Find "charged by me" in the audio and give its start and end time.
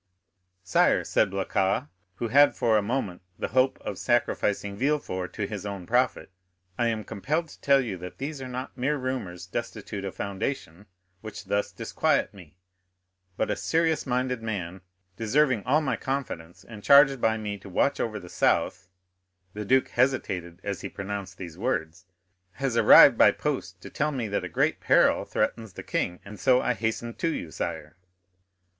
16.83-17.59